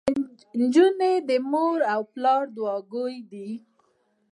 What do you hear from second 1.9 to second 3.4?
او پلار دوعاګويه